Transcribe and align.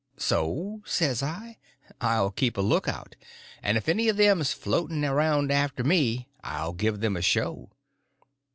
So, 0.17 0.81
says 0.83 1.21
I, 1.21 1.59
I'll 2.01 2.31
keep 2.31 2.57
a 2.57 2.61
lookout, 2.61 3.15
and 3.61 3.77
if 3.77 3.87
any 3.87 4.09
of 4.09 4.17
them's 4.17 4.51
floating 4.51 5.05
around 5.05 5.51
after 5.51 5.83
me 5.83 6.27
I'll 6.43 6.73
give 6.73 7.01
them 7.01 7.15
a 7.15 7.21
show. 7.21 7.69